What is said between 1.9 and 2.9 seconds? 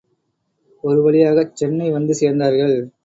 வந்து சேர்ந்தார்கள்.